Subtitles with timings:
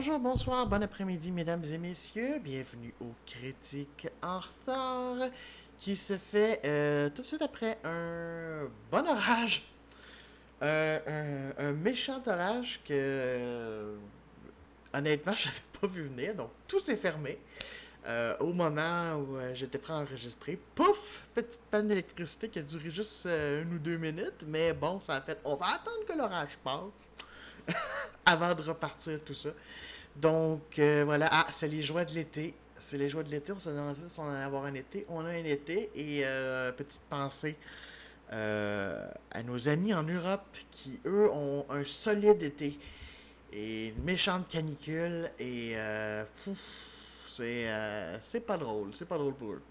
[0.00, 2.38] Bonjour, bonsoir, bon après-midi, mesdames et messieurs.
[2.38, 5.28] Bienvenue au Critique en retard
[5.76, 9.62] qui se fait euh, tout de suite après un bon orage.
[10.62, 13.94] Euh, un, méchant orage que, euh,
[14.94, 16.34] honnêtement, je n'avais pas vu venir.
[16.34, 17.38] Donc, tout s'est fermé.
[18.40, 23.26] Au moment où j'étais prêt à enregistrer, pouf, petite panne d'électricité qui a duré juste
[23.26, 27.10] une ou deux minutes, mais bon, ça a fait, on va attendre que l'orage passe
[28.26, 29.50] avant de repartir tout ça.
[30.16, 33.58] Donc euh, voilà, ah, c'est les joies de l'été, c'est les joies de l'été, on
[33.58, 37.02] s'est demandé si on allait avoir un été, on a un été, et euh, petite
[37.08, 37.56] pensée
[38.32, 42.78] euh, à nos amis en Europe qui, eux, ont un solide été
[43.52, 45.76] et une méchante canicule, et
[47.26, 47.66] c'est
[48.20, 49.62] c'est pas drôle, c'est pas drôle pour eux.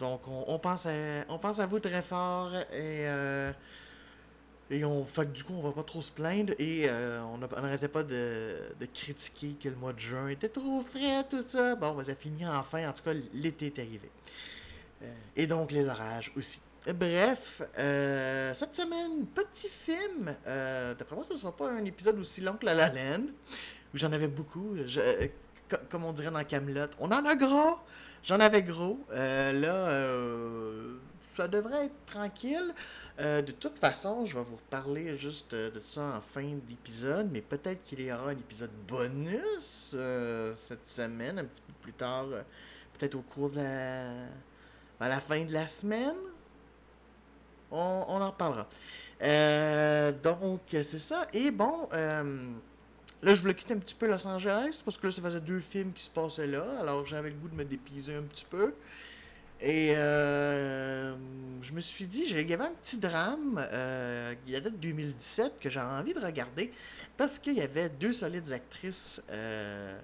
[0.00, 0.92] Donc on, on pense à
[1.28, 3.06] on pense à vous très fort et
[4.70, 7.38] et on fait que du coup on va pas trop se plaindre et euh, on
[7.38, 11.74] n'arrêtait pas de, de critiquer que le mois de juin était trop frais tout ça.
[11.76, 14.10] Bon, ben, ça finit enfin, en tout cas l'été est arrivé.
[15.02, 16.60] Euh, et donc les orages aussi.
[16.86, 20.34] Bref, euh, cette semaine, petit film.
[20.46, 23.96] Euh, D'après moi, ce ne sera pas un épisode aussi long que La La où
[23.96, 24.76] j'en avais beaucoup.
[25.90, 27.76] Comme on dirait dans Camelot, on en a gros.
[28.24, 28.98] J'en avais gros.
[29.10, 29.90] Là,
[31.38, 32.74] ça devrait être tranquille.
[33.20, 37.28] Euh, de toute façon, je vais vous reparler juste euh, de ça en fin d'épisode,
[37.30, 41.92] mais peut-être qu'il y aura un épisode bonus euh, cette semaine, un petit peu plus
[41.92, 42.26] tard,
[42.98, 44.10] peut-être au cours de la...
[44.98, 46.16] à la fin de la semaine.
[47.70, 48.66] On, en reparlera.
[50.22, 51.28] Donc, c'est ça.
[51.34, 52.24] Et bon, là,
[53.22, 55.92] je voulais quitter un petit peu Los Angeles parce que là, ça faisait deux films
[55.92, 56.64] qui se passaient là.
[56.80, 58.72] Alors, j'avais le goût de me dépayser un petit peu.
[59.60, 61.14] Et euh,
[61.62, 65.68] je me suis dit, il y avait un petit drame euh, date de 2017 que
[65.68, 66.70] j'avais envie de regarder
[67.16, 69.98] parce qu'il y avait deux solides actrices euh,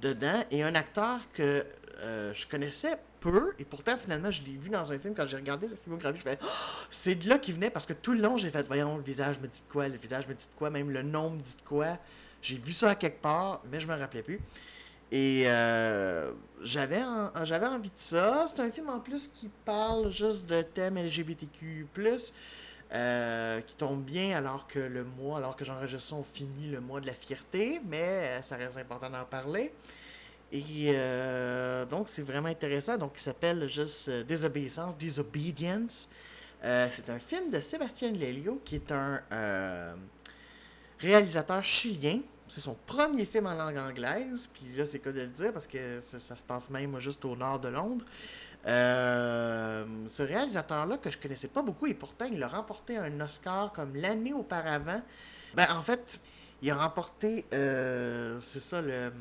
[0.00, 1.64] dedans et un acteur que
[2.00, 5.14] euh, je connaissais peu et pourtant finalement je l'ai vu dans un film.
[5.14, 6.46] Quand j'ai regardé sa filmographie je fais Oh,
[6.90, 9.38] c'est de là qu'il venait parce que tout le long j'ai fait voyons le visage
[9.38, 11.56] me dit de quoi le visage me dit de quoi même le nom me dit
[11.56, 11.98] de quoi.
[12.42, 14.40] J'ai vu ça à quelque part mais je me rappelais plus
[15.12, 16.30] et euh,
[16.62, 17.02] j'avais
[17.42, 18.46] j'avais envie de ça.
[18.46, 21.86] C'est un film en plus qui parle juste de thèmes LGBTQ+,
[22.92, 26.80] euh, qui tombe bien alors que le mois, alors que j'enregistre ça, on finit le
[26.80, 28.02] mois de la fierté, mais
[28.38, 29.72] euh, ça reste important d'en parler.
[30.52, 30.92] Et
[31.88, 32.98] donc c'est vraiment intéressant.
[32.98, 36.08] Donc il s'appelle juste Désobéissance, Disobedience.
[36.60, 39.22] C'est un film de Sébastien Lelio qui est un
[40.98, 42.20] réalisateur chilien.
[42.50, 45.68] C'est son premier film en langue anglaise, puis là c'est quoi de le dire parce
[45.68, 48.04] que ça, se passe même juste au nord de Londres.
[48.66, 53.72] Euh, ce réalisateur-là que je connaissais pas beaucoup et pourtant il a remporté un Oscar
[53.72, 55.00] comme l'année auparavant.
[55.54, 56.20] Ben en fait,
[56.60, 59.12] il a remporté, euh, c'est ça le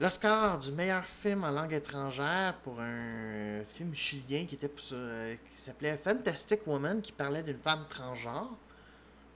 [0.00, 5.36] l'Oscar du meilleur film en langue étrangère pour un film chilien qui était pour euh,
[5.52, 8.56] qui s'appelait Fantastic Woman qui parlait d'une femme transgenre.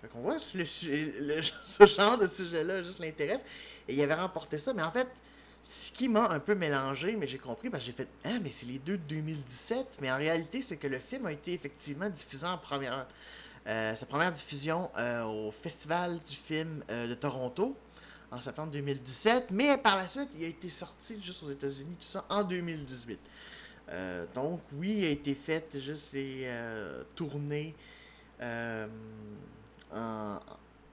[0.05, 0.65] Fait qu'on voit le,
[1.65, 3.47] ce genre de sujet-là juste l'intéresse.
[3.89, 4.75] Et il avait remporté ça.
[4.75, 5.09] Mais en fait,
[5.63, 8.79] ce qui m'a un peu mélangé, mais j'ai compris, j'ai fait Ah, mais c'est les
[8.79, 9.99] deux de 2017.
[10.03, 13.07] Mais en réalité, c'est que le film a été effectivement diffusé en première.
[13.67, 17.75] euh, sa première diffusion euh, au Festival du film euh, de Toronto
[18.31, 19.47] en septembre 2017.
[19.53, 23.19] Mais par la suite, il a été sorti juste aux États-Unis, tout ça, en 2018.
[23.89, 26.47] Euh, donc, oui, il a été fait juste les
[27.15, 27.75] tournées
[29.95, 30.39] en,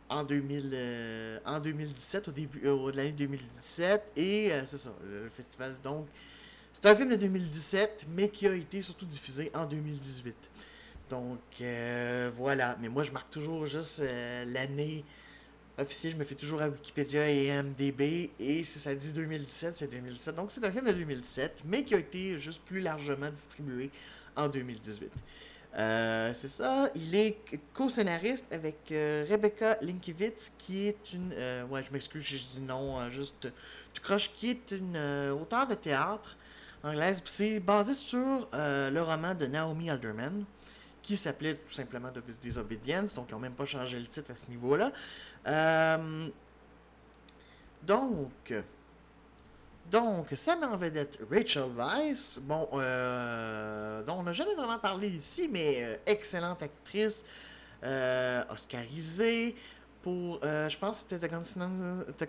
[0.09, 4.03] en, 2000, euh, 2017, au début euh, de l'année 2017.
[4.17, 5.77] Et euh, c'est ça, le, festival.
[5.83, 6.07] Donc,
[6.73, 10.35] c'est un film de 2017, mais qui a été surtout diffusé en 2018.
[11.09, 11.39] Donc,
[12.37, 12.77] voilà.
[12.81, 14.01] Mais moi, je marque toujours juste
[14.47, 15.03] l'année
[15.77, 16.13] officielle.
[16.13, 18.31] Je me fais toujours à Wikipédia et MDB.
[18.39, 20.35] Et si ça dit 2017, c'est 2017.
[20.35, 23.91] Donc, c'est un film de 2017, mais qui a été juste plus largement distribué
[24.37, 25.11] en 2018.
[25.77, 26.89] Euh, c'est ça.
[26.95, 27.37] Il est
[27.73, 31.31] co-scénariste avec euh, Rebecca Linkiewicz, qui est une.
[31.33, 33.47] euh, ouais, je m'excuse, j'ai dit non, euh, juste.
[33.93, 34.97] Tu croches, qui est une
[35.39, 36.35] auteure de théâtre
[36.83, 37.21] anglaise.
[37.25, 40.43] C'est basé sur le roman de Naomi Alderman,
[41.01, 42.09] qui s'appelait tout simplement
[42.41, 44.91] Disobedience, donc ils n'ont même pas changé le titre à ce niveau-là.
[47.83, 48.53] Donc.
[49.91, 55.49] Donc, ça m'en vedette Rachel Weisz, bon, euh, dont on n'a jamais vraiment parlé ici,
[55.51, 57.25] mais euh, excellente actrice,
[57.83, 59.53] euh, oscarisée
[60.01, 61.31] pour, je pense que c'était The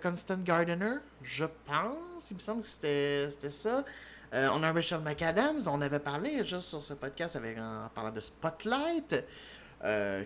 [0.03, 3.85] Constant, The Gardener, je pense, il me semble que c'était ça.
[4.33, 8.21] On a Rachel McAdams, dont on avait parlé juste sur ce podcast en parlant de
[8.21, 9.25] Spotlight.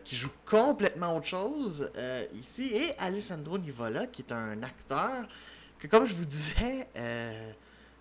[0.02, 1.88] qui joue complètement autre chose
[2.34, 5.26] ici, et Alessandro Nivola, qui est un acteur
[5.78, 7.52] que, comme je vous disais, euh,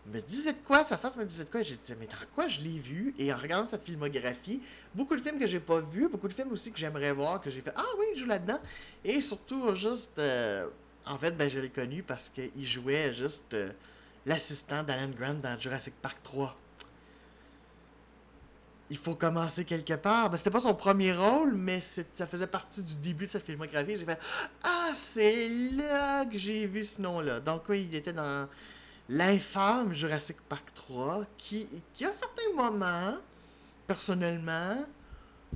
[0.08, 2.48] me disait de quoi, sa face me disait de quoi, j'ai dit, mais dans quoi
[2.48, 4.62] je l'ai vu, et en regardant sa filmographie,
[4.94, 7.50] beaucoup de films que j'ai pas vus, beaucoup de films aussi que j'aimerais voir, que
[7.50, 8.60] j'ai fait, ah oui, il joue là-dedans,
[9.04, 10.22] et surtout, juste,
[11.06, 13.56] en fait, ben, je l'ai connu parce qu'il jouait juste
[14.26, 16.56] l'assistant d'Alan Grant dans Jurassic Park 3
[18.90, 20.30] il faut commencer quelque part.
[20.30, 23.98] Ben, c'était pas son premier rôle, mais ça faisait partie du début de sa filmographie.
[23.98, 24.20] J'ai fait
[24.64, 27.40] Ah, c'est là que j'ai vu ce nom-là.
[27.40, 28.48] Donc, oui, il était dans
[29.10, 33.18] l'infâme Jurassic Park 3, qui, qui a certains moments,
[33.88, 34.86] personnellement,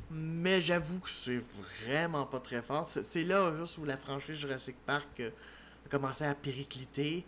[0.09, 1.43] mais j'avoue que c'est
[1.83, 2.87] vraiment pas très fort.
[2.87, 7.25] C'est là juste où la franchise Jurassic Park a commencé à péricliter.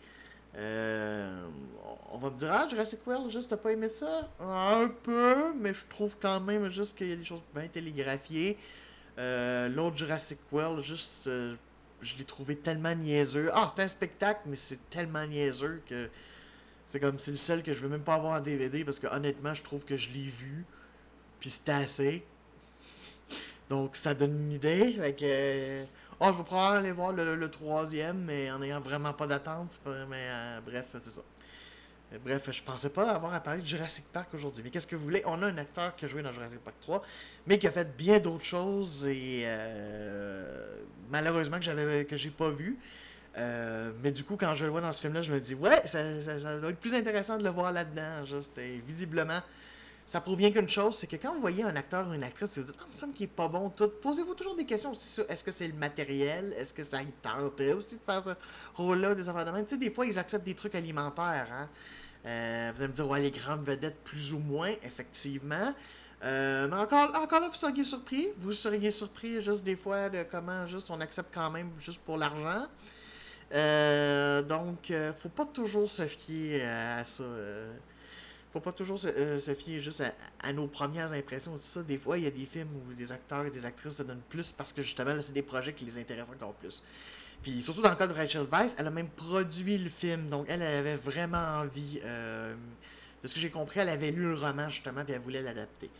[0.55, 1.47] Euh,
[2.21, 4.29] va me dire, ah, Jurassic World, juste, t'as pas aimé ça?
[4.39, 8.57] Un peu, mais je trouve quand même juste qu'il y a des choses bien télégraphiées.
[9.17, 11.55] Euh, L'autre Jurassic World, juste, euh,
[12.01, 13.49] je l'ai trouvé tellement niaiseux.
[13.53, 16.09] Ah, c'est un spectacle, mais c'est tellement niaiseux que
[16.85, 19.07] c'est comme, c'est le seul que je veux même pas avoir en DVD parce que
[19.07, 20.65] honnêtement, je trouve que je l'ai vu,
[21.39, 22.25] puis c'était assez.
[23.69, 24.93] Donc, ça donne une idée.
[24.99, 25.85] Fait que,
[26.23, 29.81] Oh, je vais probablement aller voir le, troisième, mais en ayant vraiment pas d'attente.
[29.85, 31.21] Mais euh, bref, c'est ça.
[32.13, 34.63] Euh, bref, je pensais pas avoir à parler de Jurassic Park aujourd'hui.
[34.63, 35.23] Mais qu'est-ce que vous voulez?
[35.25, 37.03] On a un acteur qui a joué dans Jurassic Park 3,
[37.47, 40.75] mais qui a fait bien d'autres choses et euh,
[41.09, 42.77] malheureusement que j'avais que j'ai pas vu.
[43.35, 46.21] mais du coup, quand je le vois dans ce film-là, je me dis ouais, ça,
[46.21, 48.25] ça, doit être plus intéressant de le voir là-dedans.
[48.25, 49.39] Juste, visiblement,
[50.11, 52.63] ça provient qu'une chose, c'est que quand vous voyez un acteur ou une actrice, vous
[52.63, 53.87] vous dites, ah, il me semble qu'il est pas bon, tout.
[53.87, 57.13] Posez-vous toujours des questions aussi sur est-ce que c'est le matériel, est-ce que ça y
[57.21, 58.31] tenterait aussi de faire ce
[58.73, 59.63] rôle-là, des affaires de même?
[59.63, 61.69] Tu sais, des fois, ils acceptent des trucs alimentaires, hein.
[62.25, 65.73] Euh, vous allez me dire, ouais, les grandes vedettes, plus ou moins, effectivement.
[66.25, 68.27] Euh, mais encore, encore là, vous seriez surpris.
[68.37, 72.17] Vous seriez surpris juste des fois de comment juste on accepte quand même juste pour
[72.17, 72.67] l'argent.
[73.53, 77.23] Euh, donc, faut pas toujours se fier à ça
[78.51, 80.03] faut pas toujours se, euh, fier juste
[80.41, 81.53] à, nos premières impressions.
[81.53, 81.83] Tout ça.
[81.83, 84.23] Des fois, il y a des films où des acteurs et des actrices se donnent
[84.29, 86.83] plus parce que justement, c'est des projets qui les intéressent encore plus.
[87.41, 90.29] Puis surtout dans le cas de Rachel Weisz, elle a même produit le film.
[90.29, 92.01] Donc elle, avait vraiment envie.
[92.03, 92.53] Euh,
[93.23, 95.91] de ce que j'ai compris, elle avait lu le roman justement, puis elle voulait l'adapter.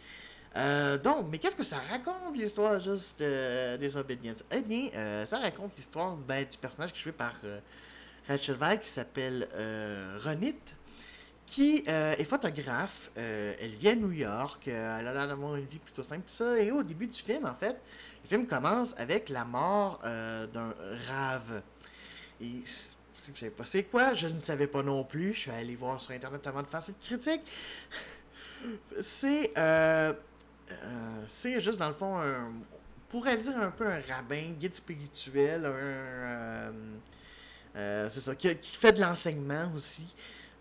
[0.55, 4.43] Euh, donc, mais qu'est-ce que ça raconte l'histoire juste des Obedience?
[4.51, 4.89] Eh bien,
[5.25, 7.35] ça raconte l'histoire ben, du personnage qui est joué par
[8.27, 9.47] Rachel Weisz qui s'appelle
[10.23, 10.55] Ronit
[11.51, 13.11] qui euh, est photographe.
[13.17, 14.69] Euh, elle vit à New York.
[14.69, 16.57] Euh, elle a l'air d'avoir une vie plutôt simple, tout ça.
[16.57, 17.77] Et au début du film, en fait,
[18.23, 20.73] le film commence avec la mort d'un
[21.09, 21.61] rave.
[22.39, 25.33] Et si vous savez pas c'est quoi, je ne savais pas non plus.
[25.33, 27.41] Je suis allé voir sur Internet avant de faire cette critique.
[29.01, 29.51] C'est.
[31.27, 32.51] c'est juste, dans le fond, un.
[33.09, 36.71] Pourrait dire un peu un rabbin, guide spirituel, un.
[38.09, 40.05] c'est ça, qui, fait de l'enseignement aussi.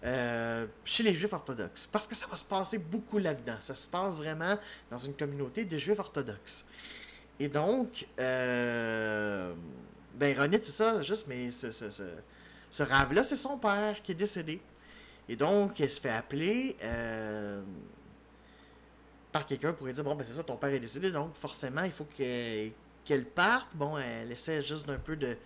[0.03, 1.87] Euh, chez les juifs orthodoxes.
[1.87, 3.57] Parce que ça va se passer beaucoup là-dedans.
[3.61, 4.59] Ça se passe vraiment
[4.91, 6.65] dans une communauté de juifs orthodoxes.
[7.39, 9.53] Et donc, euh,
[10.15, 11.91] ben Ronit, c'est ça, juste, mais ce, ce,
[12.71, 14.63] ce, rave-là, c'est son père qui est décédé.
[15.29, 17.63] Et donc, elle se fait appeler euh,
[19.33, 21.93] par quelqu'un pour dire Bon, ben c'est ça, ton père est décédé, donc forcément, il
[21.93, 23.77] faut qu'elle parte.
[23.77, 25.37] Bon, elle essaie juste d'un peu de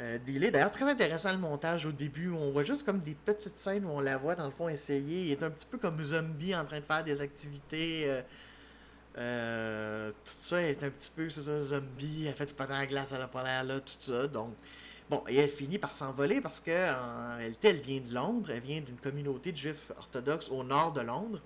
[0.00, 2.30] euh, D'ailleurs, très intéressant le montage au début.
[2.30, 5.24] On voit juste comme des petites scènes où on la voit dans le fond essayer.
[5.24, 8.04] Il est un petit peu comme zombie en train de faire des activités.
[8.06, 8.22] Euh,
[9.16, 12.26] euh, tout ça est un petit peu, c'est ça, zombie.
[12.28, 14.28] Elle fait du patin à glace à la polaire là, tout ça.
[14.28, 14.54] Donc,
[15.10, 18.50] bon, et elle finit par s'envoler parce que réalité, elle vient de Londres.
[18.52, 21.40] Elle vient d'une communauté de juifs orthodoxes au nord de Londres.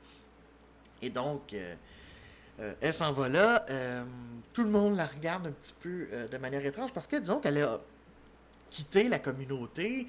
[1.00, 3.64] Et donc, euh, elle s'en va là.
[4.52, 7.62] tout le monde la regarde un petit peu de manière étrange parce que disons qu'elle
[7.62, 7.80] a
[8.73, 10.07] quitter la communauté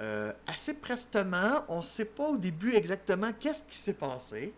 [0.00, 1.64] euh, assez prestement.
[1.68, 4.52] On ne sait pas au début exactement qu'est-ce qui s'est passé.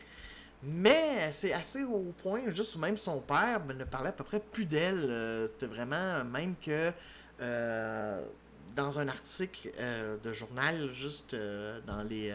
[0.62, 4.64] Mais c'est assez au point, juste même son père ne parlait à peu près plus
[4.64, 5.04] d'elle.
[5.08, 6.90] Euh, c'était vraiment même que
[7.40, 8.24] euh,
[8.74, 9.70] dans un article
[10.22, 11.36] de journal, juste
[11.86, 12.34] dans les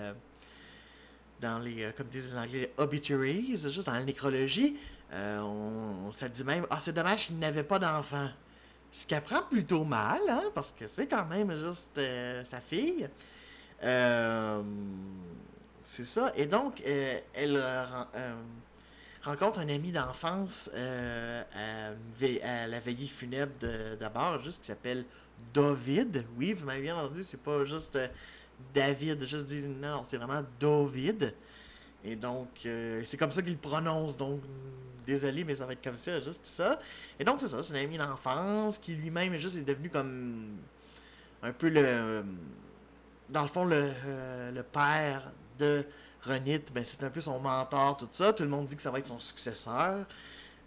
[1.42, 4.78] dans les, comme disent les anglais, obituaries, juste dans la nécrologie,
[5.12, 8.30] on, ça dit même, ah c'est dommage qu'il n'avait pas d'enfant.
[8.92, 13.08] Ce qu'elle prend plutôt mal, hein, parce que c'est quand même juste euh, sa fille.
[13.84, 14.62] Euh,
[15.80, 16.34] c'est ça.
[16.36, 17.64] Et donc, euh, elle
[19.22, 23.54] rencontre un ami d'enfance à, la veillée funèbre
[24.00, 25.06] d'abord, juste qui s'appelle
[25.54, 26.26] David.
[26.38, 27.98] Oui, vous m'avez bien entendu, c'est pas juste
[28.74, 31.34] David, juste dit non, c'est vraiment David.
[32.04, 34.18] Et donc, euh, c'est comme ça qu'il prononce.
[34.18, 34.42] Donc,
[35.06, 36.80] désolé, mais ça va être comme ça, juste ça.
[37.20, 40.58] Et donc, c'est ça, c'est un ami d'enfance qui lui-même juste est devenu comme
[41.42, 42.24] un peu le.
[43.30, 45.86] Dans le fond, le, euh, le père de
[46.24, 48.34] Ronit, ben, c'est un peu son mentor, tout ça.
[48.34, 50.06] Tout le monde dit que ça va être son successeur.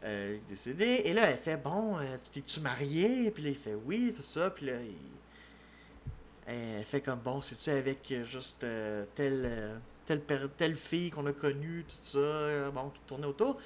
[0.04, 1.02] Euh, il est décédé.
[1.04, 3.30] Et là, elle fait Bon, euh, t'es-tu marié?
[3.30, 4.50] Puis là, il fait Oui, tout ça.
[4.50, 4.94] Puis là, il...
[6.46, 9.04] elle fait comme Bon, c'est-tu avec euh, juste euh,
[10.06, 10.22] telle,
[10.56, 13.58] telle, fille qu'on a connue, tout ça, euh, bon, qui tournait autour.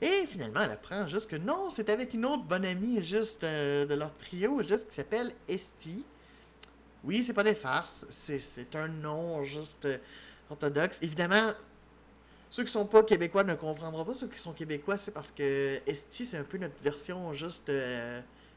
[0.00, 3.86] Et finalement, elle apprend juste que non, c'est avec une autre bonne amie, juste euh,
[3.86, 6.04] de leur trio, juste qui s'appelle Esti.
[7.04, 9.98] Oui, c'est pas des farces, c'est, un nom juste euh,
[10.50, 10.98] orthodoxe.
[11.02, 11.52] Évidemment,
[12.50, 14.14] ceux qui sont pas québécois ne comprendront pas.
[14.14, 17.70] Ceux qui sont québécois, c'est parce que Esti, c'est un peu notre version juste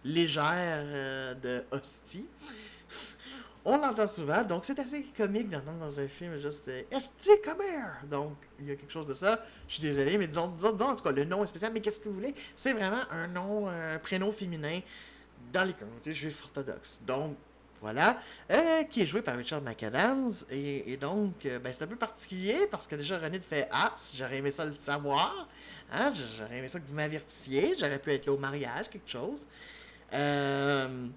[0.03, 2.25] légère de Hostie.
[3.69, 7.31] On l'entend souvent, donc c'est assez comique d'entendre dans un film juste euh, Esti!
[8.09, 9.43] Donc, il y a quelque chose de ça.
[9.67, 11.81] Je suis désolé, mais disons, disons, disons, en tout cas, le nom est spécial, mais
[11.81, 12.33] qu'est-ce que vous voulez?
[12.55, 14.79] C'est vraiment un nom, un prénom féminin
[15.51, 17.01] dans les communautés juives orthodoxes.
[17.05, 17.35] Donc,
[17.81, 18.21] voilà.
[18.49, 20.31] Euh, qui est joué par Richard McAdams.
[20.49, 24.37] Et, donc, euh, ben, c'est un peu particulier parce que déjà, René fait Ah, j'aurais
[24.37, 25.45] aimé ça le savoir.
[25.91, 27.75] Hein, j'aurais aimé ça que vous m'avertissiez.
[27.77, 29.45] J'aurais pu être là au mariage, quelque chose.
[30.13, 31.07] Euh,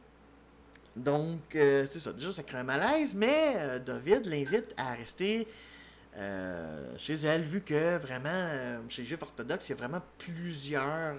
[1.02, 2.12] donc, euh, c'est ça.
[2.12, 3.14] Déjà, ça crée un malaise.
[3.14, 5.46] Mais euh, David l'invite à rester
[6.16, 11.14] euh, chez elle, vu que vraiment, chez les Juifs orthodoxes, il y a vraiment plusieurs.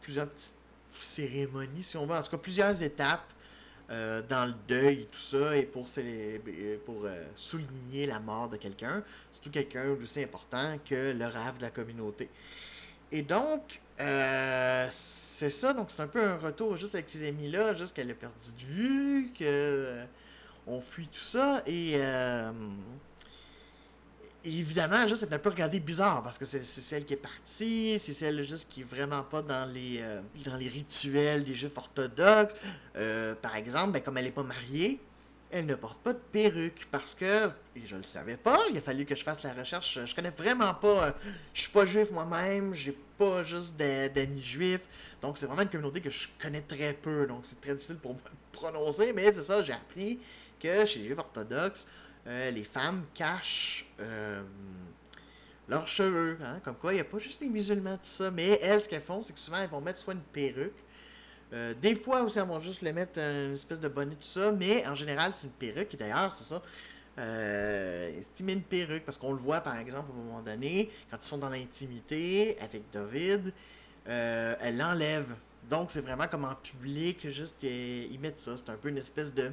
[0.00, 0.54] plusieurs petites
[1.00, 2.16] cérémonies, si on veut.
[2.16, 3.32] En tout cas, plusieurs étapes
[3.88, 9.02] dans le deuil et tout ça, et pour, célébrer- pour souligner la mort de quelqu'un,
[9.32, 12.28] surtout quelqu'un d'aussi important que le rave de la communauté.
[13.10, 17.74] Et donc, euh, c'est ça, donc c'est un peu un retour juste avec ces amis-là,
[17.74, 20.04] juste qu'elle a perdu de vue, que euh,
[20.66, 22.50] on fuit tout ça, et, euh,
[24.44, 28.12] évidemment, juste c'est un peu regardé bizarre, parce que c'est celle qui est partie, c'est
[28.12, 30.04] celle juste qui est vraiment pas dans les,
[30.44, 32.54] dans les rituels des juifs orthodoxes.
[33.42, 35.00] Par exemple, ben, comme elle n'est pas mariée,
[35.50, 38.80] elle ne porte pas de perruque parce que, et je le savais pas, il a
[38.80, 41.14] fallu que je fasse la recherche, je connais vraiment pas,
[41.54, 44.86] je suis pas juif moi-même, j'ai pas juste d'a- d'amis juifs,
[45.22, 48.12] donc c'est vraiment une communauté que je connais très peu, donc c'est très difficile pour
[48.14, 50.20] moi de prononcer, mais c'est ça, j'ai appris
[50.60, 51.88] que chez les juifs orthodoxes,
[52.26, 54.42] euh, les femmes cachent euh,
[55.68, 58.58] leurs cheveux, hein, comme quoi il n'y a pas juste les musulmans, tout ça, mais
[58.62, 60.84] elles, ce qu'elles font, c'est que souvent elles vont mettre soit une perruque,
[61.52, 64.52] euh, des fois aussi, elles vont juste le mettre une espèce de bonnet, tout ça,
[64.52, 65.94] mais en général, c'est une perruque.
[65.94, 66.62] Et d'ailleurs, c'est ça.
[67.18, 71.38] Euh, une perruque, parce qu'on le voit par exemple un moment donné, quand ils sont
[71.38, 73.52] dans l'intimité avec David,
[74.08, 75.34] euh, elle l'enlève.
[75.68, 78.56] Donc, c'est vraiment comme en public, juste euh, ils mettent ça.
[78.56, 79.50] C'est un peu une espèce de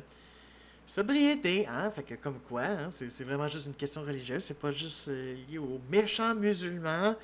[0.87, 1.91] sobriété, hein.
[1.91, 4.43] Fait que, comme quoi, hein, c'est c'est vraiment juste une question religieuse.
[4.43, 7.15] C'est pas juste euh, lié aux méchants musulmans,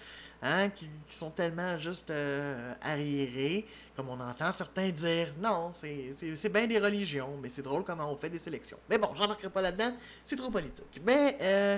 [0.42, 5.28] hein, qui, sont tellement juste euh, arriérés, comme on entend certains dire.
[5.40, 8.78] Non, c'est bien des religions, mais c'est drôle comment on fait des sélections.
[8.90, 9.94] Mais bon, j'embarquerai pas là-dedans,
[10.24, 11.02] c'est trop politique.
[11.06, 11.78] Mais, euh,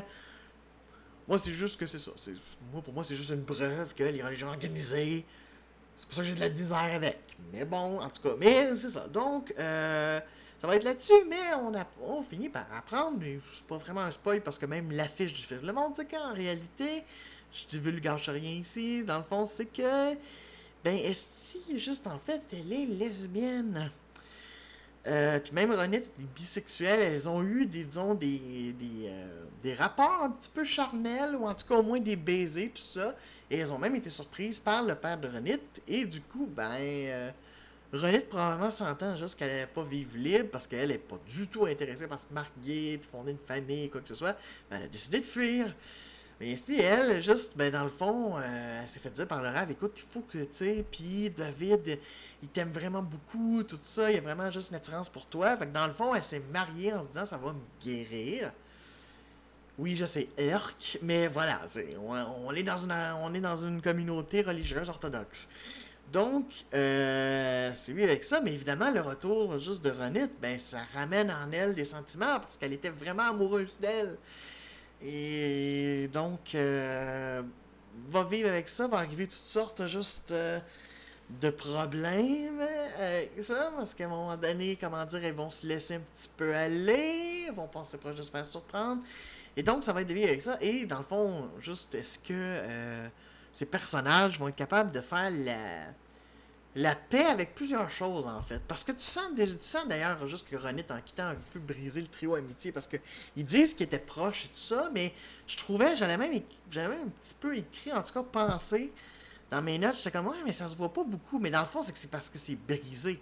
[1.27, 2.11] moi, c'est juste que c'est ça.
[2.71, 5.25] Moi, pour moi, c'est juste une preuve que les religions organisées,
[5.95, 7.19] c'est pour ça que j'ai de la misère avec.
[7.51, 9.07] Mais bon, en tout cas, mais c'est ça.
[9.07, 10.19] Donc, euh,
[10.59, 13.23] ça va être là-dessus, mais on, a, on finit par apprendre.
[13.23, 16.09] et C'est pas vraiment un spoil parce que même l'affiche du film le monde, c'est
[16.09, 17.03] qu'en réalité,
[17.53, 19.03] je divulgage rien ici.
[19.03, 20.13] Dans le fond, c'est que,
[20.83, 23.91] ben, Esti, juste en fait, elle est lesbienne.
[25.05, 29.73] Euh, puis même Ronette est bisexuelle, elles ont eu des, disons, des, des, euh, des
[29.73, 33.13] rapports un petit peu charnels, ou en tout cas au moins des baisers, tout ça.
[33.51, 35.81] Et elles ont même été surprises par le père de Ronette.
[35.87, 37.31] Et du coup, ben, euh,
[37.91, 41.65] Ronette probablement s'entend juste qu'elle n'allait pas vivre libre parce qu'elle n'est pas du tout
[41.65, 44.37] intéressée par se marier, puis fonder une famille, quoi que ce soit.
[44.69, 45.75] Ben, elle a décidé de fuir.
[46.43, 49.47] Mais c'était elle, juste, ben, dans le fond, euh, elle s'est fait dire par le
[49.47, 51.97] rêve, écoute, il faut que, tu sais, puis David,
[52.41, 55.55] il t'aime vraiment beaucoup, tout ça, il y a vraiment juste une attirance pour toi.
[55.55, 58.51] Fait que dans le fond, elle s'est mariée en se disant, ça va me guérir.
[59.77, 61.61] Oui, je sais, Erk, mais voilà,
[62.05, 65.47] on, on est dans une, on est dans une communauté religieuse orthodoxe.
[66.11, 70.79] Donc, euh, c'est oui avec ça, mais évidemment, le retour juste de Ronit, ben, ça
[70.93, 74.17] ramène en elle des sentiments parce qu'elle était vraiment amoureuse d'elle.
[75.05, 77.41] Et donc, euh,
[78.09, 80.59] va vivre avec ça, va arriver toutes sortes juste euh,
[81.41, 82.61] de problèmes
[82.97, 86.29] avec ça, parce qu'à un moment donné, comment dire, elles vont se laisser un petit
[86.37, 89.03] peu aller, elles vont penser proche de se faire surprendre.
[89.57, 90.57] Et donc, ça va être de vivre avec ça.
[90.61, 93.07] Et dans le fond, juste, est-ce que euh,
[93.51, 95.87] ces personnages vont être capables de faire la
[96.75, 98.61] la paix avec plusieurs choses, en fait.
[98.67, 102.01] Parce que tu sens, tu sens d'ailleurs juste que Ronit, en quittant, un peu brisé
[102.01, 102.71] le trio amitié.
[102.71, 102.97] Parce que
[103.35, 105.13] ils disent qu'ils étaient proches et tout ça, mais
[105.47, 108.91] je trouvais, j'avais même, même un petit peu écrit, en tout cas pensé
[109.51, 109.97] dans mes notes.
[109.97, 111.37] J'étais comme, ouais, mais ça se voit pas beaucoup.
[111.39, 113.21] Mais dans le fond, c'est que c'est parce que c'est brisé.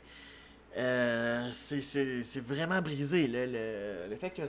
[0.77, 3.27] Euh, c'est vraiment brisé.
[3.27, 4.43] Le, le, fait que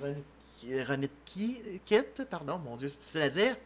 [0.87, 3.57] Ronit, quitte, pardon, mon Dieu, c'est difficile à dire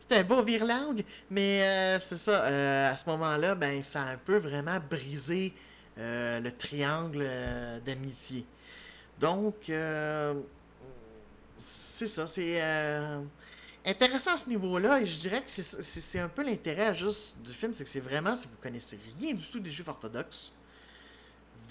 [0.00, 2.44] c'est un beau virlangue, mais euh, c'est ça.
[2.44, 5.52] Euh, à ce moment-là, ben, ça a un peu vraiment brisé
[5.98, 7.28] euh, le triangle
[7.84, 8.44] d'amitié.
[9.20, 9.70] Donc,
[11.58, 12.26] c'est ça.
[12.26, 12.62] C'est
[13.84, 15.00] intéressant à ce niveau-là.
[15.00, 18.34] Et je dirais que c'est un peu l'intérêt juste du film, c'est que c'est vraiment,
[18.34, 20.52] si vous connaissez rien du tout des juifs orthodoxes,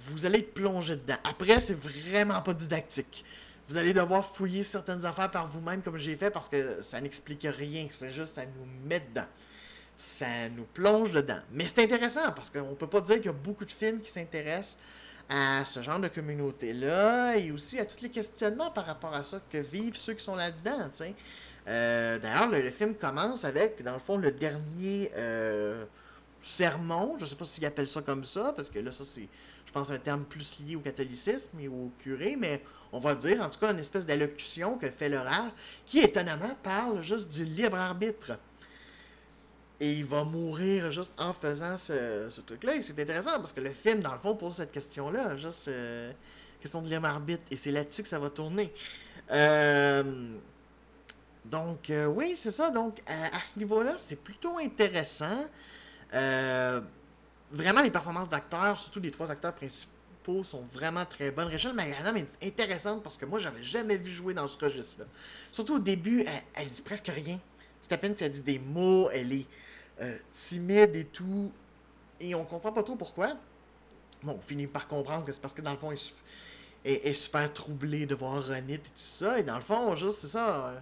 [0.10, 1.18] vous allez être plongé dedans.
[1.24, 3.26] Après, c'est vraiment pas didactique.
[3.68, 7.46] Vous allez devoir fouiller certaines affaires par vous-même comme j'ai fait parce que ça n'explique
[7.50, 7.88] rien.
[7.92, 9.28] C'est juste ça nous met dedans.
[9.98, 11.40] Ça nous plonge dedans.
[11.52, 14.10] Mais c'est intéressant parce qu'on peut pas dire qu'il y a beaucoup de films qui
[14.10, 14.78] s'intéressent
[15.30, 19.42] à ce genre de communauté-là et aussi à tous les questionnements par rapport à ça
[19.52, 20.90] que vivent ceux qui sont là-dedans.
[21.68, 25.84] Euh, D'ailleurs, le, film commence avec, dans le fond, le dernier euh,
[26.40, 27.18] sermon.
[27.20, 29.28] Je sais pas s'ils appellent ça comme ça, parce que là, ça, c'est
[29.68, 33.42] je pense, un terme plus lié au catholicisme et au curé, mais on va dire,
[33.42, 35.52] en tout cas, une espèce d'allocution que fait l'horaire,
[35.86, 38.40] qui étonnamment parle juste du libre arbitre.
[39.80, 42.78] Et il va mourir juste en faisant ce, truc-là.
[42.78, 46.12] Et c'est intéressant parce que le film, dans le fond, pose cette question-là, juste euh,
[46.62, 47.44] question de libre arbitre.
[47.52, 48.74] Et c'est là-dessus que ça va tourner.
[49.32, 50.32] Euh,
[51.44, 52.72] donc, euh, oui, c'est ça.
[52.72, 55.46] Donc, à, à ce niveau-là, c'est plutôt intéressant.
[56.14, 56.82] Euh,
[57.52, 61.48] vraiment, les performances d'acteurs, surtout les trois acteurs principaux, sont vraiment très bonnes.
[61.48, 65.06] Rachel McAdam est intéressante parce que moi, j'avais jamais vu jouer dans ce registre-là.
[65.52, 67.40] Surtout au début, elle, dit presque rien.
[67.82, 69.46] C'est à peine si elle dit des mots, elle est
[70.02, 71.52] euh, timide et tout.
[72.20, 73.38] Et on comprend pas trop pourquoi.
[74.24, 77.52] Bon, on finit par comprendre que c'est parce que dans le fond, elle est, super
[77.54, 79.40] troublée de voir Ronit et tout ça.
[79.40, 80.68] Et dans le fond, juste, c'est ça.
[80.68, 80.80] Euh,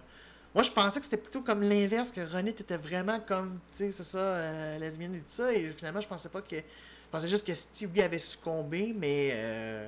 [0.56, 3.92] moi, je pensais que c'était plutôt comme l'inverse, que Ronit était vraiment comme, tu sais,
[3.92, 5.52] c'est ça, euh, lesbienne et tout ça.
[5.52, 6.56] Et finalement, je pensais pas que.
[6.56, 9.32] Je pensais juste que Stevie avait succombé, mais.
[9.34, 9.86] Euh,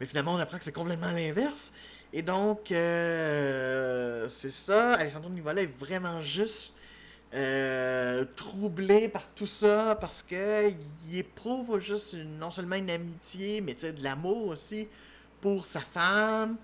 [0.00, 1.72] mais finalement, on apprend que c'est complètement l'inverse.
[2.12, 4.94] Et donc, euh, c'est ça.
[4.94, 6.74] Alessandro Nivola est vraiment juste
[8.34, 10.68] troublé par tout ça parce que
[11.06, 14.88] il éprouve juste non seulement une amitié, mais de l'amour aussi
[15.40, 16.56] pour sa femme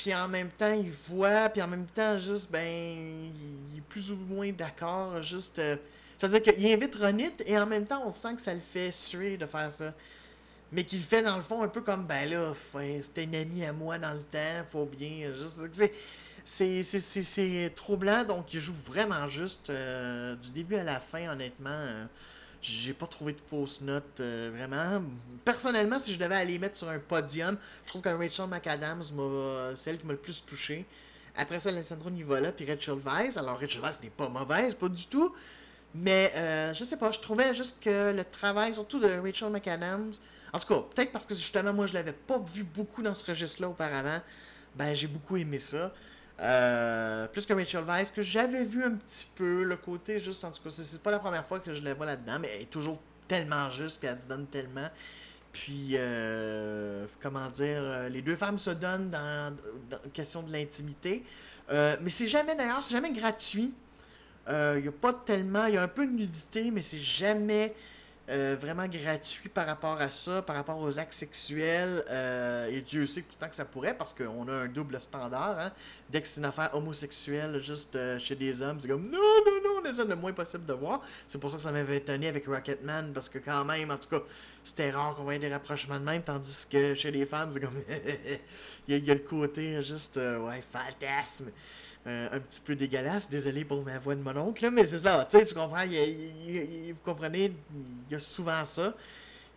[0.00, 4.10] puis en même temps, il voit, puis en même temps, juste, ben, il est plus
[4.10, 5.58] ou moins d'accord, juste...
[5.58, 5.76] Euh,
[6.16, 9.36] c'est-à-dire qu'il invite Ronit, et en même temps, on sent que ça le fait suer
[9.36, 9.92] de faire ça.
[10.72, 12.54] Mais qu'il fait, dans le fond, un peu comme, ben là,
[13.02, 15.34] c'était une amie à moi dans le temps, faut bien...
[15.34, 15.60] Juste,
[16.46, 21.68] c'est troublant, donc il joue vraiment juste, euh, du début à la fin, honnêtement...
[21.68, 22.06] Euh,
[22.60, 25.02] j'ai pas trouvé de fausses notes, euh, vraiment.
[25.44, 29.76] Personnellement, si je devais aller mettre sur un podium, je trouve que Rachel McAdams, m'a
[29.76, 30.84] celle qui m'a le plus touché.
[31.36, 33.38] Après ça, Alessandro Nivola, puis Rachel Weisz.
[33.38, 35.34] Alors, Rachel Weisz n'est pas mauvaise, pas du tout.
[35.94, 40.12] Mais, euh, je sais pas, je trouvais juste que le travail, surtout de Rachel McAdams,
[40.52, 43.24] en tout cas, peut-être parce que justement, moi, je l'avais pas vu beaucoup dans ce
[43.24, 44.20] registre-là auparavant,
[44.74, 45.92] ben, j'ai beaucoup aimé ça.
[46.40, 50.50] Euh, plus que Rachel Weisz, que j'avais vu un petit peu, le côté juste, en
[50.50, 52.70] tout cas, c'est pas la première fois que je la vois là-dedans, mais elle est
[52.70, 52.98] toujours
[53.28, 54.88] tellement juste, puis elle se donne tellement.
[55.52, 59.54] Puis, euh, comment dire, euh, les deux femmes se donnent dans,
[60.12, 61.24] question de l'intimité.
[61.68, 63.72] mais c'est jamais, d'ailleurs, c'est jamais gratuit.
[64.48, 67.74] Il n'y a pas tellement, il y a un peu de nudité, mais c'est jamais
[68.30, 72.04] euh, vraiment gratuit par rapport à ça, par rapport aux actes sexuels.
[72.08, 75.58] Euh, et Dieu sait pourtant que ça pourrait, parce qu'on a un double standard.
[75.58, 75.72] Hein.
[76.08, 79.52] Dès que c'est une affaire homosexuelle, juste euh, chez des hommes, c'est comme non, non,
[79.64, 81.02] non, on essaie le moins possible de voir.
[81.26, 84.08] C'est pour ça que ça m'avait étonné avec Rocketman, parce que quand même, en tout
[84.08, 84.22] cas,
[84.62, 87.82] c'était rare qu'on voyait des rapprochements de même, tandis que chez les femmes, c'est comme.
[88.86, 91.50] il, y a, le côté juste, ouais, fantasme.
[92.06, 93.28] Euh, un petit peu dégueulasse.
[93.28, 95.28] Désolé pour ma voix de mon oncle, mais c'est ça.
[95.30, 97.52] Tu comprends, vous comprenez,
[98.08, 98.94] il y a souvent ça.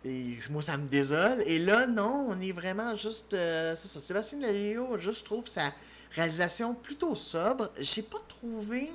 [0.04, 1.42] Et moi, ça me désole.
[1.46, 3.32] Et là, non, on est vraiment juste.
[3.32, 4.00] Euh, c'est ça.
[4.00, 5.72] Sébastien Lalio, je trouve sa
[6.10, 7.70] réalisation plutôt sobre.
[7.80, 8.92] J'ai pas trouvé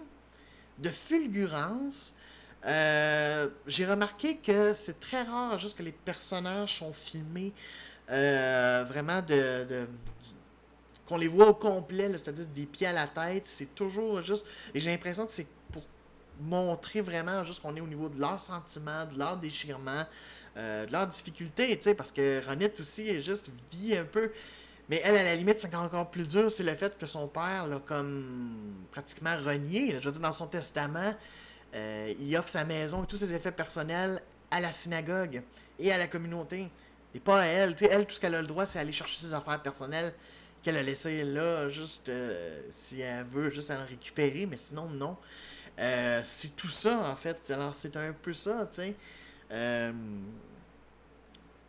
[0.77, 2.13] de fulgurance.
[2.67, 7.53] Euh, j'ai remarqué que c'est très rare juste que les personnages sont filmés
[8.07, 9.88] vraiment de,
[11.10, 14.45] qu'on les voit au complet, c'est-à-dire des pieds à la tête, c'est toujours juste.
[14.76, 15.84] Et j'ai l'impression que c'est pour
[16.39, 20.06] montrer vraiment juste qu'on est au niveau de leurs sentiments, de leur déchirement,
[20.56, 24.32] euh, de leurs difficultés, tu sais, parce que Ronette aussi est juste vit un peu.
[24.88, 27.67] Mais elle, à la limite, c'est encore plus dur, c'est le fait que son père
[27.86, 29.98] comme pratiquement renié.
[30.00, 31.13] je veux dire, dans son testament,
[31.76, 35.41] euh, il offre sa maison et tous ses effets personnels à la synagogue
[35.80, 36.67] et à la communauté.
[37.15, 37.76] Et pas à elle.
[37.82, 40.13] Elle, tout ce qu'elle a le droit, c'est aller chercher ses affaires personnelles
[40.62, 45.17] qu'elle a laissées là, juste euh, si elle veut, juste en récupérer, mais sinon, non.
[45.80, 47.52] Euh, c'est tout ça, en fait.
[47.52, 48.95] Alors, c'est un peu ça, tu sais.
[49.52, 49.91] Euh,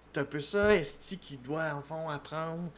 [0.02, 2.70] c'est un peu ça, Esti, qui doit, en fond, apprendre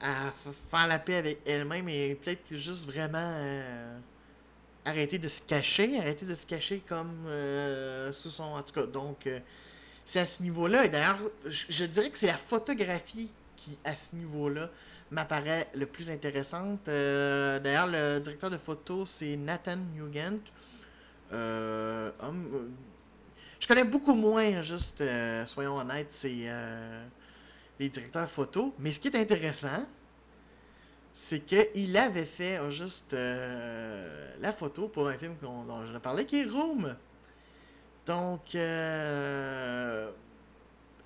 [0.00, 0.32] à
[0.70, 3.38] faire la paix avec elle-même et peut-être juste vraiment
[4.86, 7.26] arrêter de se cacher, arrêter de se cacher comme
[8.10, 8.44] sous son.
[8.44, 9.28] En tout cas, donc,
[10.06, 10.86] c'est à ce niveau-là.
[10.86, 14.70] Et d'ailleurs, je, dirais que c'est la photographie qui, à ce niveau-là,
[15.10, 16.86] m'apparaît le plus intéressante.
[16.86, 20.40] d'ailleurs, le directeur de photo, c'est Nathan Nugent.
[21.32, 22.10] Euh,
[23.58, 27.04] je connais beaucoup moins, juste, euh, soyons honnêtes, c'est euh,
[27.78, 28.74] les directeurs photo.
[28.78, 29.86] Mais ce qui est intéressant,
[31.12, 36.44] c'est qu'il avait fait juste la photo pour un film dont je parlé, qui est
[36.44, 36.96] Room.
[38.06, 38.54] Donc,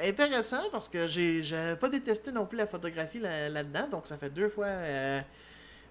[0.01, 1.43] intéressant parce que j'ai
[1.81, 3.89] pas détesté non plus la photographie là-dedans.
[3.89, 4.69] donc, ça fait deux fois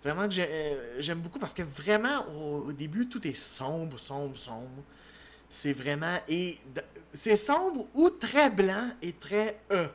[0.03, 4.83] Vraiment que euh, j'aime beaucoup parce que vraiment, au, début, tout est sombre, sombre, sombre.
[5.49, 6.17] C'est vraiment.
[6.27, 6.57] Et
[7.13, 9.87] c'est sombre ou très blanc et très E.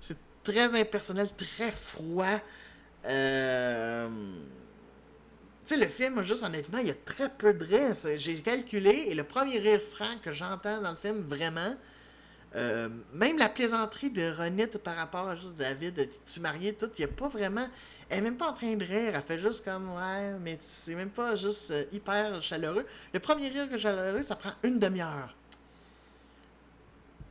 [0.00, 2.40] C'est très impersonnel, très froid.
[3.06, 4.08] Euh,
[5.64, 7.94] tu sais, le film, juste honnêtement, il y a très peu de rire.
[8.16, 11.76] J'ai calculé et le premier rire franc que j'entends dans le film, vraiment,
[12.56, 17.04] euh, même la plaisanterie de Ronit par rapport à juste David, tu marié, tout, il
[17.04, 17.66] n'y a pas vraiment.
[18.08, 20.94] Elle est même pas en train de rire, elle fait juste comme ouais, mais c'est
[20.94, 22.86] même pas juste euh, hyper chaleureux.
[23.12, 25.34] Le premier rire que chaleureux, ça prend une demi-heure.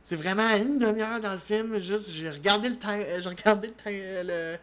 [0.02, 3.72] C'est vraiment une demi-heure dans le film, juste j'ai regardé le temps, euh, j'ai regardé
[3.86, 4.56] le,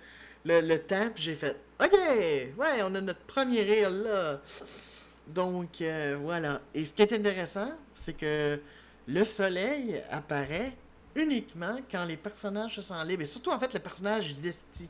[0.45, 4.39] le, le, temps, puis j'ai fait OK, ouais, on a notre premier rire là.
[5.27, 5.81] Donc
[6.21, 6.61] voilà.
[6.75, 8.59] Et ce qui est intéressant, c'est que
[9.07, 10.73] le soleil apparaît
[11.15, 13.23] uniquement quand les personnages se sentent libres.
[13.23, 14.87] Et surtout, en fait, le personnage d'Esti.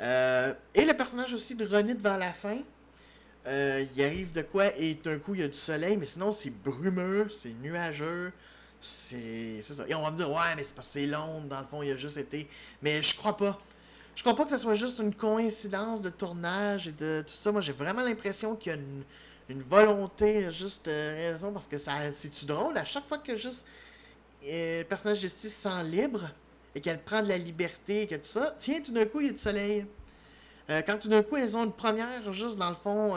[0.00, 2.58] Euh, et le personnage aussi de Ronit vers la fin.
[3.46, 6.32] Euh, il arrive de quoi et d'un coup il y a du soleil, mais sinon
[6.32, 8.32] c'est brumeux, c'est nuageux,
[8.80, 9.84] c'est ça.
[9.86, 11.92] Et on va me dire, ouais, mais c'est parce que c'est dans le fond, il
[11.92, 12.48] a juste été.
[12.82, 13.60] Mais je crois pas.
[14.16, 17.52] Je crois pas que ce soit juste une coïncidence de tournage et de tout ça.
[17.52, 19.04] Moi, j'ai vraiment l'impression qu'il y a une,
[19.48, 23.66] une volonté, juste euh, raison, parce que ça c'est-tu drôle, à chaque fois que juste
[24.44, 26.28] euh, le personnage de justice se sent libre
[26.74, 29.26] et qu'elle prend de la liberté et que tout ça, tiens, tout d'un coup, il
[29.26, 29.86] y a du soleil.
[30.68, 33.14] Euh, quand tout d'un coup, elles ont une première, juste dans le fond,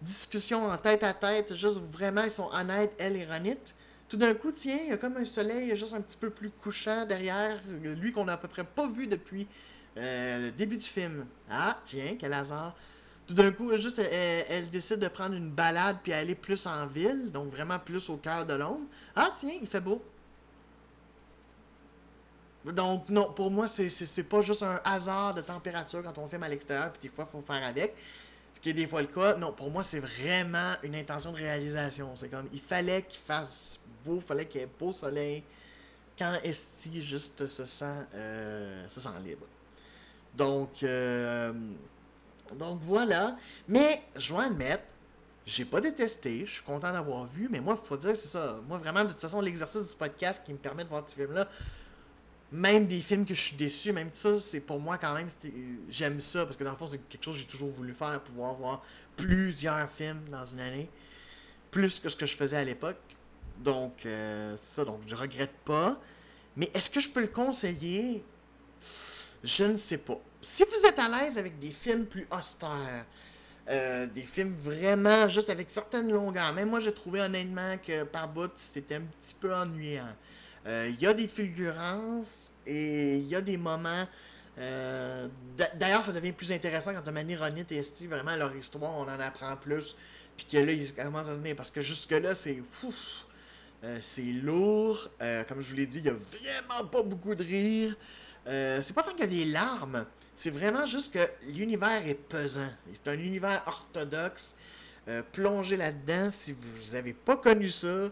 [0.00, 3.56] discussion en tête à tête, juste vraiment, ils sont honnêtes, elle et Ronit.
[4.08, 6.50] Tout d'un coup, tiens, il y a comme un soleil juste un petit peu plus
[6.50, 9.46] couchant derrière, lui qu'on a à peu près pas vu depuis
[9.96, 11.26] le début du film.
[11.48, 12.74] Ah, tiens, quel hasard
[13.26, 17.30] tout d'un coup, juste, elle, décide de prendre une balade puis aller plus en ville,
[17.32, 18.86] donc vraiment plus au cœur de Londres.
[19.16, 20.02] Ah, tiens, il fait beau.
[22.64, 26.48] Donc, non, pour moi, c'est pas juste un hasard de température quand on filme à
[26.48, 27.94] l'extérieur, puis des fois, il faut faire avec.
[28.54, 29.34] Ce qui est des fois le cas.
[29.34, 32.14] Non, pour moi, c'est vraiment une intention de réalisation.
[32.14, 35.42] C'est comme, il fallait qu'il fasse beau, fallait qu'il y ait beau soleil
[36.18, 39.46] quand Esti juste se sent, euh, se sent libre.
[40.36, 41.52] Donc, euh,
[42.52, 43.36] donc voilà.
[43.68, 44.84] Mais je dois admettre,
[45.46, 48.60] j'ai pas détesté, je suis content d'avoir vu, mais moi, faut dire que c'est ça.
[48.66, 51.48] Moi, vraiment, de toute façon, l'exercice du podcast qui me permet de voir ces films-là,
[52.52, 55.28] même des films que je suis déçu, même ça, c'est pour moi quand même,
[55.90, 58.20] j'aime ça, parce que dans le fond, c'est quelque chose que j'ai toujours voulu faire,
[58.20, 58.82] pouvoir voir
[59.16, 60.88] plusieurs films dans une année,
[61.70, 62.96] plus que ce que je faisais à l'époque.
[63.58, 66.00] Donc, euh, c'est ça, donc je regrette pas.
[66.56, 68.24] Mais est-ce que je peux le conseiller?
[69.42, 73.06] Je ne sais pas si vous êtes à l'aise avec des films plus austères,
[73.66, 78.28] euh, des films vraiment juste avec certaines longueurs, même moi j'ai trouvé honnêtement que par
[78.28, 80.14] bout c'était un petit peu ennuyant.
[80.66, 84.06] Euh, il y a des fulgurances et il y a des moments.
[84.58, 85.28] Euh,
[85.76, 89.20] d'ailleurs, ça devient plus intéressant quand a Ronit et Steve, vraiment leur histoire, on en
[89.20, 89.96] apprend plus.
[90.36, 91.56] Puis que là, ils commencent à venir.
[91.56, 92.62] Parce que jusque-là, c'est.
[94.00, 95.10] c'est lourd.
[95.48, 97.96] comme je vous l'ai dit, il n'y a vraiment pas beaucoup de rire.
[98.46, 102.70] c'est pas tant qu'il y a des larmes, c'est vraiment juste que l'univers est pesant.
[102.92, 104.56] C'est un univers orthodoxe.
[105.06, 108.10] Euh, plongez là-dedans si vous n'avez pas connu ça.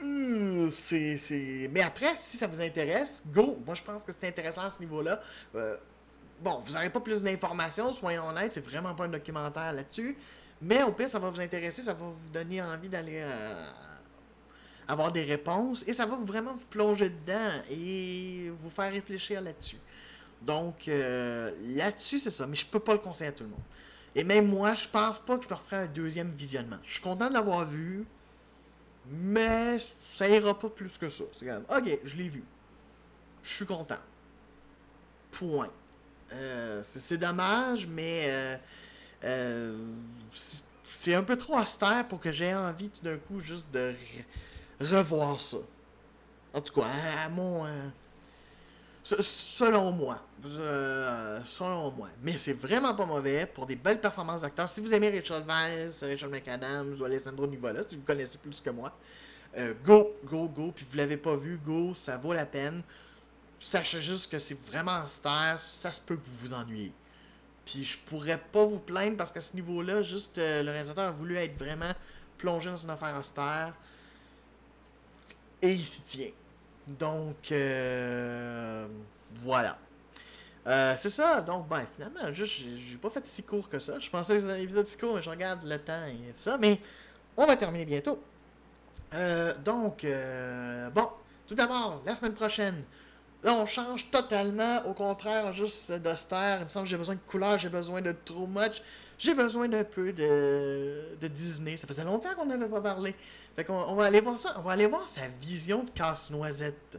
[0.00, 3.56] Hmm, c'est, Mais après, si ça vous intéresse, go!
[3.64, 5.20] Moi, je pense que c'est intéressant à ce niveau-là.
[5.54, 5.76] Euh,
[6.40, 10.16] bon, vous n'aurez pas plus d'informations, soyons honnêtes, c'est vraiment pas un documentaire là-dessus.
[10.60, 13.70] Mais au pire, ça va vous intéresser, ça va vous donner envie d'aller euh,
[14.88, 19.78] avoir des réponses et ça va vraiment vous plonger dedans et vous faire réfléchir là-dessus.
[20.44, 22.46] Donc, euh, là-dessus, c'est ça.
[22.46, 23.60] Mais je peux pas le conseiller à tout le monde.
[24.14, 26.78] Et même moi, je pense pas que je peux refaire un deuxième visionnement.
[26.84, 28.04] Je suis content de l'avoir vu.
[29.08, 29.78] Mais
[30.12, 31.24] ça ira pas plus que ça.
[31.32, 32.44] C'est comme, ok, je l'ai vu.
[33.42, 33.98] Je suis content.
[35.32, 35.70] Point.
[36.32, 38.58] Euh, c'est dommage, mais
[39.24, 39.76] euh,
[40.90, 43.94] c'est un peu trop austère pour que j'ai envie tout d'un coup juste de
[44.80, 45.58] revoir ça.
[46.54, 46.86] En tout cas,
[47.18, 47.66] à mon.
[49.02, 50.18] Selon moi.
[51.44, 52.08] selon moi.
[52.22, 54.68] Mais c'est vraiment pas mauvais pour des belles performances d'acteurs.
[54.68, 58.70] Si vous aimez Rachel Weisz, Rachel McAdams ou Alessandro Nivola, si vous connaissez plus que
[58.70, 58.92] moi,
[59.84, 60.72] go, go, go.
[60.74, 62.82] Puis vous l'avez pas vu, go, ça vaut la peine.
[63.58, 66.92] Sachez juste que c'est vraiment austère, ça se peut que vous vous ennuyez.
[67.64, 71.12] Puis je pourrais pas vous plaindre parce qu'à ce niveau-là, juste euh, le réalisateur a
[71.12, 71.92] voulu être vraiment
[72.38, 73.72] plongé dans une affaire austère.
[75.60, 76.30] Et il s'y tient.
[76.86, 78.86] Donc, euh,
[79.36, 79.78] voilà.
[80.66, 83.98] Euh, c'est ça, donc, ben, finalement, juste, j'ai pas fait si court que ça.
[83.98, 86.56] Je pensais que c'était un si court, mais je regarde le temps et ça.
[86.58, 86.78] Mais
[87.36, 88.22] on va terminer bientôt.
[89.64, 90.06] donc,
[90.94, 91.08] bon,
[91.48, 92.84] tout d'abord, la semaine prochaine,
[93.44, 96.60] Là, on change totalement, au contraire, juste d'austère.
[96.60, 98.82] Il me semble que j'ai besoin de couleur, j'ai besoin de trop much.
[99.18, 101.76] J'ai besoin d'un peu de, de Disney.
[101.76, 103.16] Ça faisait longtemps qu'on n'avait pas parlé.
[103.56, 104.54] Fait qu'on on va aller voir ça.
[104.58, 106.98] On va aller voir sa vision de Casse-Noisette.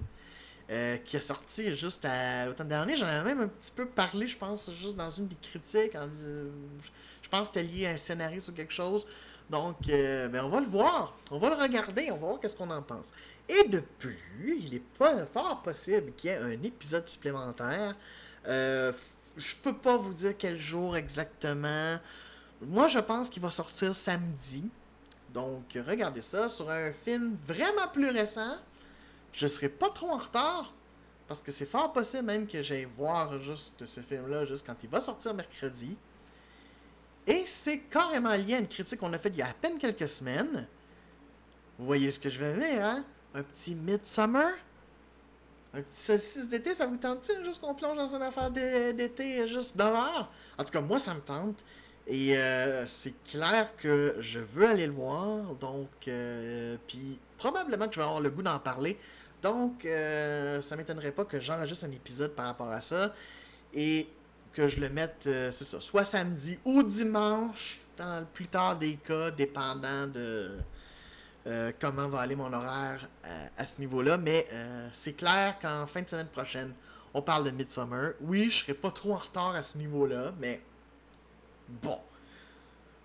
[0.71, 2.95] Euh, qui est sorti juste à l'automne dernier.
[2.95, 5.91] J'en avais même un petit peu parlé, je pense, juste dans une des critiques.
[5.93, 9.05] Je pense que c'était lié à un scénario ou quelque chose.
[9.49, 11.17] Donc, euh, ben, on va le voir.
[11.31, 12.09] On va le regarder.
[12.11, 13.11] On va voir qu'est-ce qu'on en pense.
[13.49, 14.17] Et de plus,
[14.61, 17.95] il est pas fort possible qu'il y ait un épisode supplémentaire.
[18.47, 18.93] Euh,
[19.35, 21.99] je peux pas vous dire quel jour exactement.
[22.61, 24.69] Moi, je pense qu'il va sortir samedi.
[25.33, 28.55] Donc, regardez ça sur un film vraiment plus récent.
[29.31, 30.73] Je serai pas trop en retard.
[31.27, 34.89] Parce que c'est fort possible même que j'aille voir juste ce film-là, juste quand il
[34.89, 35.97] va sortir mercredi.
[37.25, 39.77] Et c'est carrément lié à une critique qu'on a faite il y a à peine
[39.77, 40.67] quelques semaines.
[41.79, 43.03] Vous voyez ce que je veux dire, hein?
[43.33, 44.51] un petit Midsummer?
[45.73, 47.31] Un petit saucisse d'été, ça vous tente-tu?
[47.45, 50.29] Juste qu'on plonge dans une affaire d'été juste d'horreur?
[50.57, 51.63] En tout cas, moi, ça me tente.
[52.07, 55.55] Et euh, c'est clair que je veux aller le voir.
[55.55, 58.97] Donc, euh, puis probablement que je vais avoir le goût d'en parler.
[59.41, 63.13] Donc, euh, ça m'étonnerait pas que j'enregistre un épisode par rapport à ça.
[63.73, 64.07] Et
[64.53, 68.97] que je le mette, c'est ça, soit samedi ou dimanche, dans le plus tard des
[68.97, 70.59] cas, dépendant de,
[71.45, 74.17] euh, comment va aller mon horaire euh, à, ce niveau-là.
[74.17, 76.73] Mais euh, c'est clair qu'en fin de semaine prochaine,
[77.13, 78.13] on parle de Midsummer.
[78.21, 80.61] Oui, je serai pas trop en retard à ce niveau-là, mais
[81.67, 81.99] bon.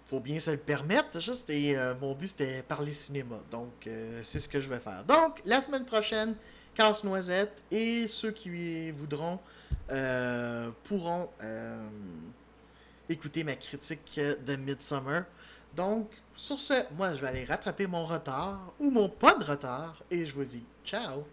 [0.06, 3.40] Faut bien se le permettre, juste, et mon but c'était parler cinéma.
[3.50, 3.88] Donc,
[4.22, 5.04] c'est ce que je vais faire.
[5.04, 6.34] Donc, la semaine prochaine,
[6.74, 9.38] Casse-Noisette, et ceux qui voudront
[10.84, 11.28] pourront
[13.10, 15.24] écouter ma critique de Midsummer.
[15.76, 20.02] Donc, sur ce, moi, je vais aller rattraper mon retard ou mon pas de retard
[20.10, 21.26] et je vous dis ciao.